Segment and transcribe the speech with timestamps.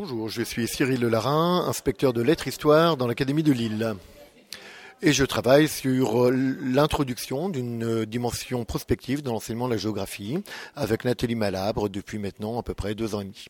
[0.00, 3.96] Bonjour, je suis Cyril Lelarin, inspecteur de lettres-histoire dans l'Académie de Lille.
[5.02, 10.38] Et je travaille sur l'introduction d'une dimension prospective dans l'enseignement de la géographie
[10.76, 13.46] avec Nathalie Malabre depuis maintenant à peu près deux ans et demi.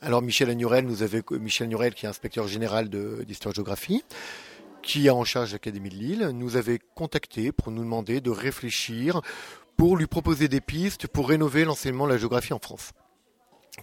[0.00, 4.02] Alors Michel Agnorel, nous avait, Michel Agnorel qui est inspecteur général d'histoire-géographie,
[4.80, 9.20] qui a en charge l'Académie de Lille, nous avait contacté pour nous demander de réfléchir
[9.76, 12.92] pour lui proposer des pistes pour rénover l'enseignement de la géographie en France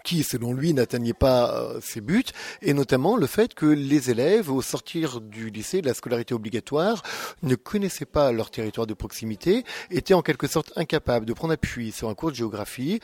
[0.04, 2.24] qui, selon lui, n'atteignait pas euh, ses buts,
[2.62, 7.04] et notamment le fait que les élèves, au sortir du lycée, de la scolarité obligatoire,
[7.42, 11.92] ne connaissaient pas leur territoire de proximité, étaient en quelque sorte incapables de prendre appui
[11.92, 13.00] sur un cours de géographie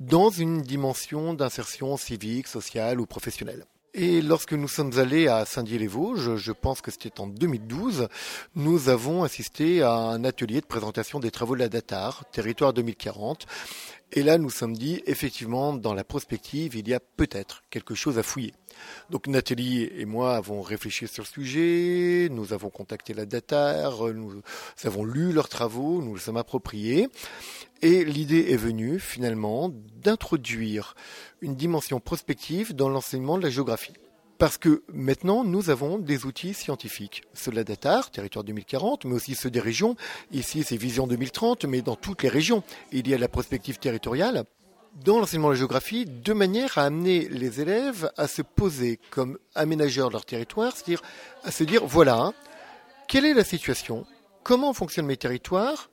[0.00, 3.64] dans une dimension d'insertion civique, sociale ou professionnelle.
[3.94, 8.08] Et lorsque nous sommes allés à Saint-Dié-les-Vosges, je pense que c'était en 2012,
[8.54, 13.46] nous avons assisté à un atelier de présentation des travaux de la DATAR, Territoire 2040.
[14.12, 18.18] Et là, nous sommes dit, effectivement, dans la prospective, il y a peut-être quelque chose
[18.18, 18.54] à fouiller.
[19.10, 24.40] Donc Nathalie et moi avons réfléchi sur le sujet, nous avons contacté la DATAR, nous
[24.84, 27.08] avons lu leurs travaux, nous les sommes appropriés.
[27.82, 29.70] Et l'idée est venue, finalement,
[30.02, 30.94] d'introduire
[31.42, 33.92] une dimension prospective dans l'enseignement de la géographie.
[34.38, 37.22] Parce que maintenant, nous avons des outils scientifiques.
[37.34, 39.96] Ceux de la DATAR, territoire 2040, mais aussi ceux des régions.
[40.30, 44.44] Ici, c'est Vision 2030, mais dans toutes les régions, il y a la prospective territoriale.
[45.04, 49.38] Dans l'enseignement de la géographie, de manière à amener les élèves à se poser comme
[49.56, 51.02] aménageurs de leur territoire, c'est-à-dire
[51.42, 52.32] à se dire, voilà,
[53.08, 54.06] quelle est la situation?
[54.44, 55.90] Comment fonctionnent mes territoires?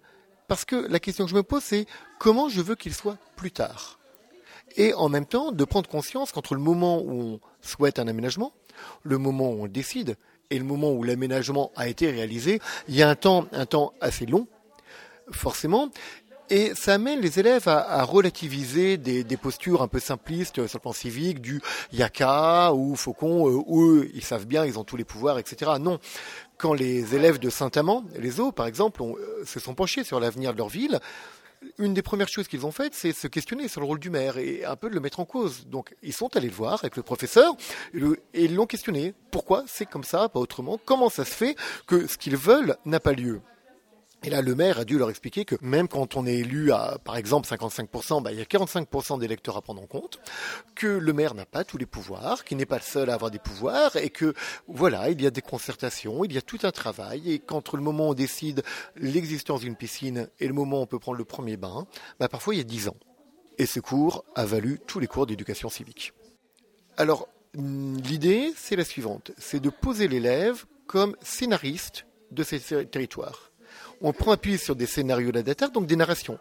[0.48, 1.88] Parce que la question que je me pose, c'est
[2.20, 4.00] comment je veux qu'ils soient plus tard?
[4.76, 8.54] Et en même temps de prendre conscience qu'entre le moment où on souhaite un aménagement,
[9.04, 10.16] le moment où on décide
[10.50, 13.94] et le moment où l'aménagement a été réalisé, il y a un temps, un temps
[14.02, 14.48] assez long,
[15.32, 15.90] forcément,
[16.50, 20.94] et ça amène les élèves à, relativiser des, postures un peu simplistes sur le plan
[20.94, 25.40] civique, du yaka ou faucon, euh, eux, ils savent bien, ils ont tous les pouvoirs,
[25.40, 25.72] etc.
[25.80, 26.00] Non.
[26.58, 30.54] Quand les élèves de Saint-Amand, les eaux par exemple, euh, se sont penchés sur l'avenir
[30.54, 31.00] de leur ville,
[31.78, 34.38] une des premières choses qu'ils ont faites, c'est se questionner sur le rôle du maire
[34.38, 35.68] et un peu de le mettre en cause.
[35.68, 37.56] Donc, ils sont allés le voir avec le professeur
[38.34, 39.14] et l'ont questionné.
[39.32, 40.80] Pourquoi c'est comme ça, pas autrement?
[40.84, 41.56] Comment ça se fait
[41.88, 43.42] que ce qu'ils veulent n'a pas lieu?
[44.26, 46.98] Et là, le maire a dû leur expliquer que même quand on est élu à,
[47.04, 50.20] par exemple, 55%, bah, il y a 45% d'électeurs à prendre en compte,
[50.74, 53.30] que le maire n'a pas tous les pouvoirs, qu'il n'est pas le seul à avoir
[53.30, 54.34] des pouvoirs, et que,
[54.68, 57.84] voilà, il y a des concertations, il y a tout un travail, et qu'entre le
[57.84, 58.64] moment où on décide
[58.96, 61.86] l'existence d'une piscine et le moment où on peut prendre le premier bain,
[62.20, 62.98] bah, parfois il y a 10 ans.
[63.60, 66.14] Et ce cours a valu tous les cours d'éducation civique.
[66.98, 73.52] Alors, l'idée, c'est la suivante, c'est de poser l'élève comme scénariste de ces territoires
[74.02, 76.40] on prend appui sur des scénarios d'Adatar, donc des narrations.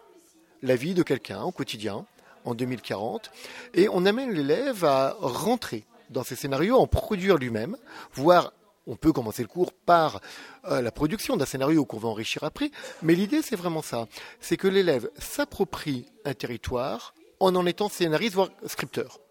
[0.62, 2.06] La vie de quelqu'un au quotidien,
[2.44, 3.30] en 2040,
[3.74, 7.76] et on amène l'élève à rentrer dans ces scénarios, en produire lui-même,
[8.12, 8.52] voire
[8.86, 10.20] on peut commencer le cours par
[10.66, 12.70] euh, la production d'un scénario qu'on va enrichir après,
[13.02, 14.08] mais l'idée c'est vraiment ça,
[14.40, 19.23] c'est que l'élève s'approprie un territoire en en étant scénariste, voire scripteur.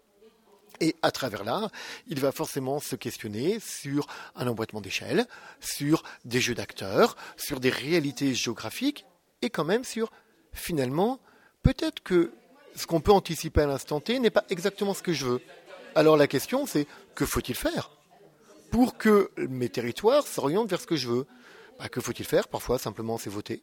[0.80, 1.68] Et à travers là,
[2.06, 5.26] il va forcément se questionner sur un emboîtement d'échelle,
[5.60, 9.06] sur des jeux d'acteurs, sur des réalités géographiques,
[9.42, 10.10] et quand même sur,
[10.52, 11.20] finalement,
[11.62, 12.32] peut-être que
[12.76, 15.40] ce qu'on peut anticiper à l'instant T n'est pas exactement ce que je veux.
[15.94, 17.90] Alors la question, c'est que faut-il faire
[18.70, 21.26] pour que mes territoires s'orientent vers ce que je veux?
[21.78, 22.48] Bah, Que faut-il faire?
[22.48, 23.62] Parfois, simplement, c'est voter,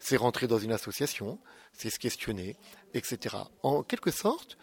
[0.00, 1.38] c'est rentrer dans une association,
[1.72, 2.56] c'est se questionner,
[2.94, 3.36] etc.
[3.62, 4.56] En quelque sorte,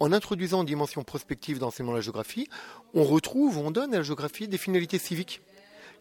[0.00, 2.48] en introduisant une dimension prospective d'enseignement de la géographie,
[2.94, 5.42] on retrouve, on donne à la géographie des finalités civiques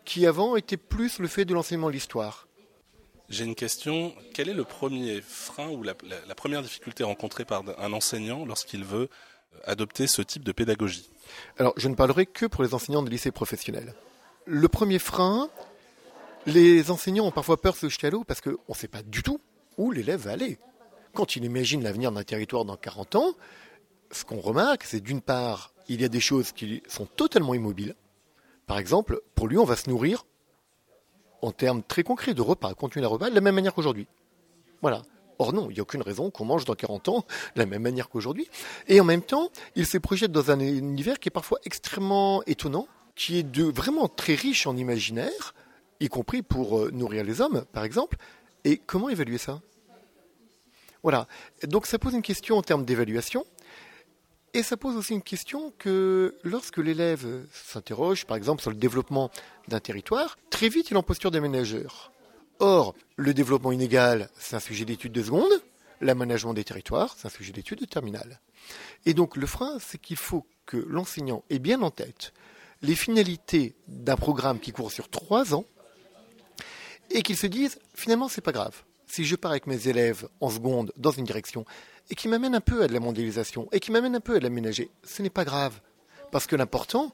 [0.06, 2.47] qui avant étaient plus le fait de l'enseignement de l'histoire.
[3.30, 4.13] J'ai une question.
[4.34, 5.94] Quel est le premier frein ou la,
[6.36, 11.09] première difficulté rencontrée par un enseignant lorsqu'il veut euh, adopter ce type de pédagogie?
[11.57, 13.96] Alors, je ne parlerai que pour les enseignants de lycée professionnel.
[14.46, 15.50] Le premier frein,
[16.46, 19.03] les enseignants ont parfois peur de se jeter à l'eau parce qu'on ne sait pas
[19.03, 19.41] du tout
[19.78, 20.57] où l'élève va aller.
[21.13, 23.36] Quand il imagine l'avenir d'un territoire dans 40 ans,
[24.12, 27.95] ce qu'on remarque, c'est d'une part, il y a des choses qui sont totalement immobiles.
[28.65, 30.25] Par exemple, pour lui, on va se nourrir
[31.42, 34.07] en termes très concrets de repas, contenu de repas, de la même manière qu'aujourd'hui.
[34.81, 35.04] Voilà.
[35.39, 37.25] Or non, il n'y a aucune raison qu'on mange dans 40 ans
[37.56, 38.48] de la même manière qu'aujourd'hui.
[38.88, 42.88] Et en même temps, il se projette dans un univers qui est parfois extrêmement étonnant,
[43.15, 45.54] qui est vraiment très riche en imaginaire,
[46.00, 48.18] y compris pour euh, nourrir les hommes, par exemple.
[48.63, 49.62] Et comment évaluer ça?
[51.04, 51.27] Voilà.
[51.63, 53.45] Donc ça pose une question en termes d'évaluation.
[54.57, 59.30] Et ça pose aussi une question que lorsque l'élève s'interroge, par exemple, sur le développement
[59.68, 62.12] d'un territoire, très vite il est en posture d'aménageur.
[62.57, 65.51] Or, le développement inégal, c'est un sujet d'étude de seconde,
[66.01, 68.39] L'aménagement des territoires, c'est un sujet d'étude de terminale.
[69.06, 72.33] Et donc le frein, c'est qu'il faut que l'enseignant ait bien en tête
[72.81, 75.65] les finalités d'un programme qui court sur trois ans
[77.12, 78.81] et qu'il se dise finalement c'est pas grave.
[79.07, 81.65] Si je pars avec mes élèves en seconde dans une direction
[82.09, 84.39] et qui m'amène un peu à de la mondialisation et qui m'amène un peu à
[84.39, 85.80] de l'aménager, ce n'est pas grave.
[86.31, 87.13] Parce que l'important,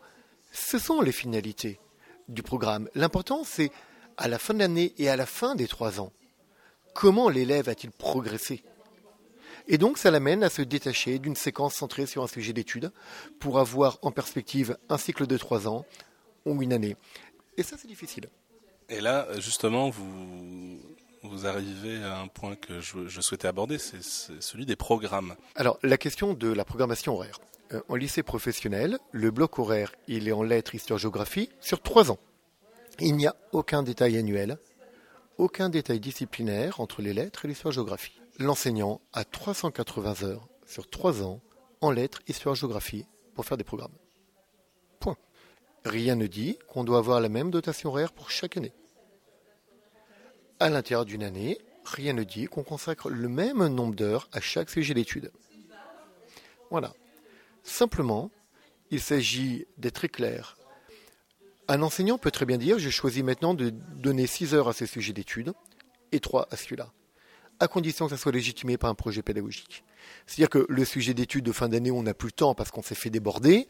[0.51, 1.79] ce sont les finalités
[2.27, 2.89] du programme.
[2.95, 3.71] L'important, c'est
[4.17, 6.11] à la fin de l'année et à la fin des trois ans,
[6.93, 8.63] comment l'élève a-t-il progressé?
[9.67, 12.91] Et donc, ça l'amène à se détacher d'une séquence centrée sur un sujet d'étude
[13.39, 15.85] pour avoir en perspective un cycle de trois ans
[16.45, 16.97] ou une année.
[17.57, 18.29] Et ça, c'est difficile.
[18.89, 20.79] Et là, justement, vous,
[21.23, 24.03] vous arrivez à un point que je, souhaitais aborder, c'est
[24.39, 25.35] celui des programmes.
[25.55, 27.39] Alors, la question de la programmation horaire.
[27.71, 32.11] Euh, en lycée professionnel, le bloc horaire, il est en lettres, histoire, géographie, sur trois
[32.11, 32.19] ans.
[32.99, 34.57] Il n'y a aucun détail annuel,
[35.37, 38.21] aucun détail disciplinaire entre les lettres et l'histoire-géographie.
[38.37, 41.41] L'enseignant a 380 heures sur trois ans
[41.81, 43.95] en lettres, histoire, géographie pour faire des programmes.
[44.99, 45.17] Point.
[45.85, 48.73] Rien ne dit qu'on doit avoir la même dotation horaire pour chaque année.
[50.63, 54.69] À l'intérieur d'une année, rien ne dit qu'on consacre le même nombre d'heures à chaque
[54.69, 55.29] sujet d'étude.
[56.71, 56.93] Voilà.
[57.63, 58.31] Simplement,
[58.89, 60.55] il s'agit d'être très clair.
[61.67, 64.85] Un enseignant peut très bien dire j'ai choisi maintenant de donner 6 heures à ces
[64.85, 65.51] sujets d'études
[66.13, 66.93] et 3 à celui-là,
[67.59, 69.83] à condition que ça soit légitimé par un projet pédagogique.
[70.27, 72.83] C'est-à-dire que le sujet d'études de fin d'année, on n'a plus le temps parce qu'on
[72.83, 73.67] s'est fait déborder,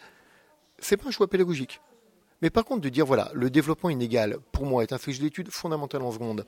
[0.78, 1.82] c'est pas un choix pédagogique.
[2.44, 5.50] Mais par contre, de dire voilà, le développement inégal, pour moi, est un sujet d'étude
[5.50, 6.46] fondamental en seconde,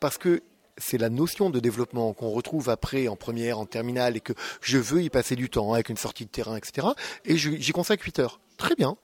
[0.00, 0.42] parce que
[0.76, 4.76] c'est la notion de développement qu'on retrouve après en première, en terminale, et que je
[4.76, 6.88] veux y passer du temps avec une sortie de terrain, etc.
[7.24, 8.40] Et j'y consacre 8 heures.
[8.56, 8.96] Très bien.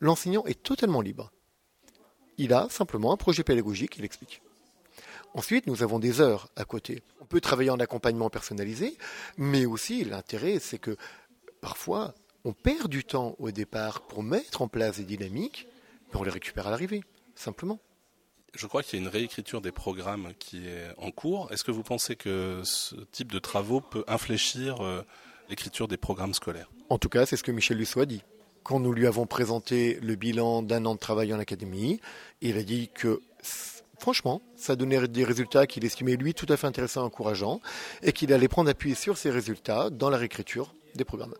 [0.00, 1.30] L'enseignant est totalement libre.
[2.38, 4.40] Il a simplement un projet pédagogique, il explique.
[5.34, 7.02] Ensuite, nous avons des heures à côté.
[7.20, 8.96] On peut travailler en accompagnement personnalisé,
[9.36, 10.96] mais aussi l'intérêt, c'est que
[11.60, 12.14] parfois,
[12.44, 15.66] on perd du temps au départ pour mettre en place des dynamiques,
[16.12, 17.02] mais on les récupère à l'arrivée,
[17.34, 17.78] simplement.
[18.54, 21.50] Je crois qu'il y a une réécriture des programmes qui est en cours.
[21.52, 25.02] Est-ce que vous pensez que ce type de travaux peut infléchir euh,
[25.48, 26.70] l'écriture des programmes scolaires?
[26.90, 28.22] En tout cas, c'est ce que Michel Lusso a dit.
[28.62, 32.00] Quand nous lui avons présenté le bilan d'un an de travail en académie,
[32.42, 33.22] il a dit que
[33.98, 37.60] franchement, ça donnait des résultats qu'il estimait lui tout à fait intéressants et encourageants,
[38.02, 41.34] et qu'il allait prendre appui sur ces résultats dans la réécriture des programmes.